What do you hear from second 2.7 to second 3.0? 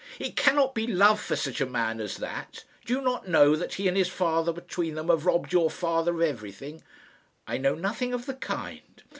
Do